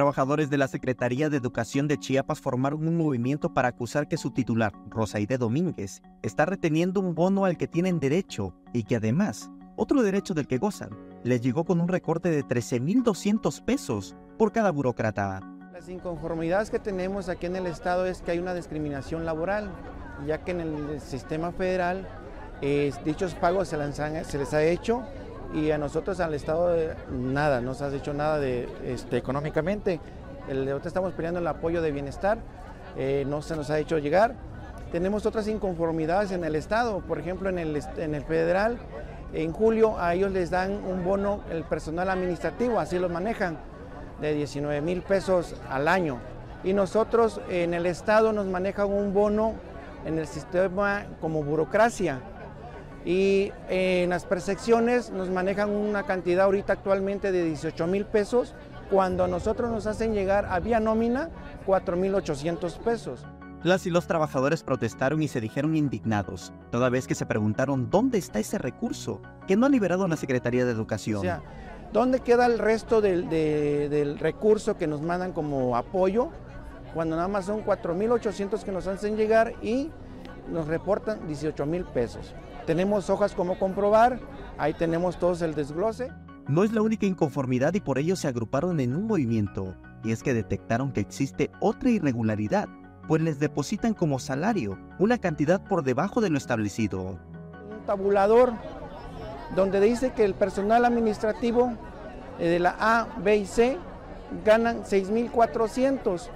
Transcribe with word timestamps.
Trabajadores 0.00 0.48
de 0.48 0.56
la 0.56 0.66
Secretaría 0.66 1.28
de 1.28 1.36
Educación 1.36 1.86
de 1.86 1.98
Chiapas 1.98 2.40
formaron 2.40 2.88
un 2.88 2.96
movimiento 2.96 3.52
para 3.52 3.68
acusar 3.68 4.08
que 4.08 4.16
su 4.16 4.30
titular, 4.30 4.72
Rosaide 4.88 5.36
Domínguez, 5.36 6.00
está 6.22 6.46
reteniendo 6.46 7.00
un 7.00 7.14
bono 7.14 7.44
al 7.44 7.58
que 7.58 7.68
tienen 7.68 8.00
derecho 8.00 8.54
y 8.72 8.84
que 8.84 8.96
además, 8.96 9.50
otro 9.76 10.02
derecho 10.02 10.32
del 10.32 10.46
que 10.46 10.56
gozan, 10.56 10.88
les 11.22 11.42
llegó 11.42 11.66
con 11.66 11.82
un 11.82 11.88
recorte 11.88 12.30
de 12.30 12.42
13.200 12.42 13.62
pesos 13.62 14.16
por 14.38 14.52
cada 14.52 14.70
burócrata. 14.70 15.40
Las 15.70 15.90
inconformidades 15.90 16.70
que 16.70 16.78
tenemos 16.78 17.28
aquí 17.28 17.44
en 17.44 17.56
el 17.56 17.66
Estado 17.66 18.06
es 18.06 18.22
que 18.22 18.30
hay 18.30 18.38
una 18.38 18.54
discriminación 18.54 19.26
laboral, 19.26 19.70
ya 20.26 20.38
que 20.38 20.52
en 20.52 20.60
el 20.60 21.00
sistema 21.02 21.52
federal 21.52 22.08
eh, 22.62 22.90
dichos 23.04 23.34
pagos 23.34 23.68
se 23.68 23.76
les, 23.76 24.26
se 24.26 24.38
les 24.38 24.54
ha 24.54 24.62
hecho 24.62 25.02
y 25.52 25.70
a 25.70 25.78
nosotros 25.78 26.20
al 26.20 26.34
Estado 26.34 26.76
nada, 27.10 27.60
no 27.60 27.74
se 27.74 27.84
ha 27.84 27.88
hecho 27.88 28.14
nada 28.14 28.38
de, 28.38 28.68
este, 28.84 29.16
económicamente. 29.16 30.00
El, 30.48 30.68
ahorita 30.68 30.88
estamos 30.88 31.12
peleando 31.12 31.40
el 31.40 31.46
apoyo 31.46 31.82
de 31.82 31.92
bienestar, 31.92 32.38
eh, 32.96 33.24
no 33.26 33.42
se 33.42 33.56
nos 33.56 33.70
ha 33.70 33.78
hecho 33.78 33.98
llegar. 33.98 34.34
Tenemos 34.92 35.26
otras 35.26 35.46
inconformidades 35.46 36.32
en 36.32 36.44
el 36.44 36.56
Estado, 36.56 37.00
por 37.00 37.18
ejemplo 37.18 37.48
en 37.48 37.58
el, 37.58 37.80
en 37.96 38.14
el 38.14 38.24
federal, 38.24 38.78
en 39.32 39.52
julio 39.52 39.98
a 39.98 40.14
ellos 40.14 40.32
les 40.32 40.50
dan 40.50 40.72
un 40.84 41.04
bono, 41.04 41.40
el 41.50 41.62
personal 41.62 42.10
administrativo, 42.10 42.80
así 42.80 42.98
lo 42.98 43.08
manejan, 43.08 43.58
de 44.20 44.34
19 44.34 44.80
mil 44.80 45.02
pesos 45.02 45.54
al 45.68 45.86
año. 45.86 46.18
Y 46.64 46.72
nosotros 46.72 47.40
en 47.48 47.74
el 47.74 47.86
Estado 47.86 48.32
nos 48.32 48.46
manejan 48.46 48.92
un 48.92 49.14
bono 49.14 49.54
en 50.04 50.18
el 50.18 50.26
sistema 50.26 51.04
como 51.20 51.42
burocracia, 51.42 52.20
y 53.04 53.52
en 53.68 54.10
las 54.10 54.24
percepciones 54.24 55.10
nos 55.10 55.30
manejan 55.30 55.70
una 55.70 56.04
cantidad 56.04 56.44
ahorita 56.44 56.74
actualmente 56.74 57.32
de 57.32 57.44
18 57.44 57.86
mil 57.86 58.04
pesos, 58.04 58.54
cuando 58.90 59.24
a 59.24 59.28
nosotros 59.28 59.70
nos 59.70 59.86
hacen 59.86 60.12
llegar 60.12 60.46
a 60.46 60.60
vía 60.60 60.80
nómina 60.80 61.30
4 61.66 61.96
mil 61.96 62.14
800 62.14 62.78
pesos. 62.78 63.24
Las 63.62 63.86
y 63.86 63.90
los 63.90 64.06
trabajadores 64.06 64.62
protestaron 64.62 65.22
y 65.22 65.28
se 65.28 65.40
dijeron 65.40 65.76
indignados, 65.76 66.52
toda 66.70 66.88
vez 66.88 67.06
que 67.06 67.14
se 67.14 67.26
preguntaron 67.26 67.90
dónde 67.90 68.16
está 68.16 68.38
ese 68.38 68.56
recurso 68.58 69.20
que 69.46 69.54
no 69.56 69.66
ha 69.66 69.68
liberado 69.68 70.08
la 70.08 70.16
Secretaría 70.16 70.64
de 70.64 70.72
Educación. 70.72 71.18
O 71.18 71.22
sea, 71.22 71.42
¿dónde 71.92 72.20
queda 72.20 72.46
el 72.46 72.58
resto 72.58 73.02
del, 73.02 73.28
del 73.28 74.18
recurso 74.18 74.78
que 74.78 74.86
nos 74.86 75.02
mandan 75.02 75.32
como 75.32 75.76
apoyo? 75.76 76.30
Cuando 76.94 77.16
nada 77.16 77.28
más 77.28 77.44
son 77.44 77.62
4.800 77.62 78.62
que 78.62 78.72
nos 78.72 78.86
hacen 78.86 79.16
llegar 79.16 79.52
y 79.62 79.90
nos 80.50 80.66
reportan 80.66 81.26
18 81.26 81.66
mil 81.66 81.84
pesos. 81.84 82.34
Tenemos 82.66 83.10
hojas 83.10 83.34
como 83.34 83.58
comprobar, 83.58 84.20
ahí 84.58 84.74
tenemos 84.74 85.18
todos 85.18 85.42
el 85.42 85.54
desglose. 85.54 86.10
No 86.48 86.64
es 86.64 86.72
la 86.72 86.82
única 86.82 87.06
inconformidad 87.06 87.74
y 87.74 87.80
por 87.80 87.98
ello 87.98 88.16
se 88.16 88.28
agruparon 88.28 88.80
en 88.80 88.94
un 88.94 89.06
movimiento, 89.06 89.74
y 90.02 90.12
es 90.12 90.22
que 90.22 90.34
detectaron 90.34 90.92
que 90.92 91.00
existe 91.00 91.50
otra 91.60 91.90
irregularidad, 91.90 92.68
pues 93.06 93.22
les 93.22 93.38
depositan 93.38 93.94
como 93.94 94.18
salario 94.18 94.78
una 94.98 95.18
cantidad 95.18 95.62
por 95.62 95.82
debajo 95.82 96.20
de 96.20 96.30
lo 96.30 96.38
establecido. 96.38 97.02
Un 97.02 97.86
tabulador 97.86 98.52
donde 99.54 99.80
dice 99.80 100.12
que 100.12 100.24
el 100.24 100.34
personal 100.34 100.84
administrativo 100.84 101.72
eh, 102.38 102.48
de 102.48 102.58
la 102.58 102.76
A, 102.78 103.08
B 103.22 103.36
y 103.36 103.46
C 103.46 103.78
ganan 104.44 104.84
6.400 104.84 106.30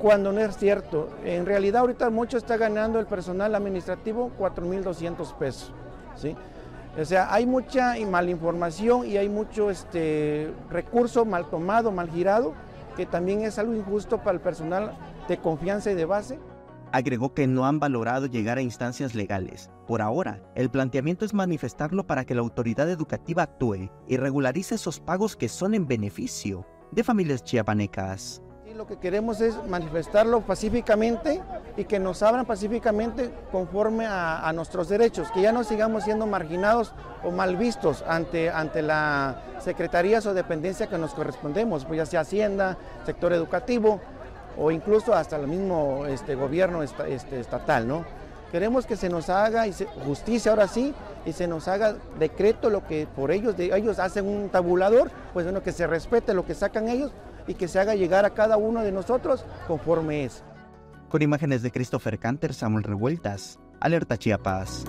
cuando 0.00 0.32
no 0.32 0.40
es 0.40 0.56
cierto. 0.56 1.10
En 1.24 1.46
realidad 1.46 1.82
ahorita 1.82 2.10
mucho 2.10 2.38
está 2.38 2.56
ganando 2.56 2.98
el 2.98 3.06
personal 3.06 3.54
administrativo 3.54 4.32
4.200 4.38 5.34
pesos. 5.36 5.72
¿sí? 6.16 6.34
O 6.98 7.04
sea, 7.04 7.32
hay 7.32 7.46
mucha 7.46 7.94
malinformación 8.10 9.06
y 9.06 9.18
hay 9.18 9.28
mucho 9.28 9.70
este, 9.70 10.52
recurso 10.70 11.24
mal 11.24 11.48
tomado, 11.50 11.92
mal 11.92 12.10
girado, 12.10 12.54
que 12.96 13.06
también 13.06 13.42
es 13.42 13.58
algo 13.58 13.74
injusto 13.74 14.18
para 14.18 14.32
el 14.32 14.40
personal 14.40 14.96
de 15.28 15.38
confianza 15.38 15.90
y 15.90 15.94
de 15.94 16.06
base. 16.06 16.38
Agregó 16.92 17.34
que 17.34 17.46
no 17.46 17.66
han 17.66 17.78
valorado 17.78 18.26
llegar 18.26 18.58
a 18.58 18.62
instancias 18.62 19.14
legales. 19.14 19.70
Por 19.86 20.02
ahora, 20.02 20.42
el 20.56 20.70
planteamiento 20.70 21.24
es 21.24 21.34
manifestarlo 21.34 22.04
para 22.04 22.24
que 22.24 22.34
la 22.34 22.40
autoridad 22.40 22.90
educativa 22.90 23.44
actúe 23.44 23.90
y 24.08 24.16
regularice 24.16 24.74
esos 24.74 24.98
pagos 24.98 25.36
que 25.36 25.48
son 25.48 25.74
en 25.74 25.86
beneficio 25.86 26.66
de 26.90 27.04
familias 27.04 27.44
chiapanecas 27.44 28.42
lo 28.80 28.86
que 28.86 28.96
queremos 28.96 29.42
es 29.42 29.62
manifestarlo 29.66 30.40
pacíficamente 30.40 31.42
y 31.76 31.84
que 31.84 31.98
nos 31.98 32.22
abran 32.22 32.46
pacíficamente 32.46 33.30
conforme 33.52 34.06
a, 34.08 34.50
nuestros 34.54 34.88
derechos, 34.88 35.30
que 35.32 35.42
ya 35.42 35.52
no 35.52 35.64
sigamos 35.64 36.04
siendo 36.04 36.26
marginados 36.26 36.94
o 37.22 37.30
mal 37.30 37.56
vistos 37.56 38.02
ante, 38.08 38.48
ante 38.48 38.80
la 38.80 39.42
secretarías 39.58 40.24
o 40.24 40.32
dependencia 40.32 40.86
que 40.86 40.96
nos 40.96 41.12
correspondemos, 41.12 41.84
pues 41.84 41.98
ya 41.98 42.06
sea 42.06 42.20
Hacienda, 42.20 42.78
sector 43.04 43.34
educativo 43.34 44.00
o 44.56 44.70
incluso 44.70 45.12
hasta 45.12 45.36
el 45.36 45.46
mismo 45.46 46.06
este, 46.06 46.34
gobierno 46.34 46.82
este, 46.82 47.38
estatal, 47.38 47.86
¿no? 47.86 48.06
Queremos 48.50 48.84
que 48.84 48.96
se 48.96 49.08
nos 49.08 49.28
haga 49.28 49.64
justicia 50.04 50.50
ahora 50.50 50.66
sí 50.66 50.92
y 51.24 51.32
se 51.32 51.46
nos 51.46 51.68
haga 51.68 51.94
decreto 52.18 52.68
lo 52.68 52.84
que 52.86 53.06
por 53.06 53.30
ellos, 53.30 53.54
ellos 53.58 53.98
hacen 53.98 54.26
un 54.26 54.48
tabulador, 54.48 55.10
pues 55.32 55.46
bueno, 55.46 55.62
que 55.62 55.72
se 55.72 55.86
respete 55.86 56.34
lo 56.34 56.44
que 56.44 56.54
sacan 56.54 56.88
ellos 56.88 57.12
y 57.46 57.54
que 57.54 57.68
se 57.68 57.78
haga 57.78 57.94
llegar 57.94 58.24
a 58.24 58.30
cada 58.30 58.56
uno 58.56 58.82
de 58.82 58.92
nosotros 58.92 59.44
conforme 59.68 60.24
es. 60.24 60.42
Con 61.08 61.22
imágenes 61.22 61.62
de 61.62 61.70
Christopher 61.70 62.18
Canter, 62.18 62.54
Samuel 62.54 62.84
Revueltas, 62.84 63.58
Alerta 63.80 64.16
Chiapas. 64.16 64.84